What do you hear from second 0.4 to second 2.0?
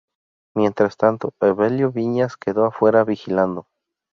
Mientras tanto, Evelio